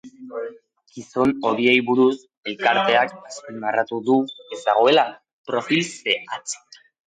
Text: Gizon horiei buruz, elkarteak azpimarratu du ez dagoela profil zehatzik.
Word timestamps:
Gizon 0.95 1.33
horiei 1.49 1.75
buruz, 1.89 2.15
elkarteak 2.53 3.13
azpimarratu 3.29 4.01
du 4.09 4.17
ez 4.57 4.61
dagoela 4.65 5.07
profil 5.53 5.87
zehatzik. 5.93 6.83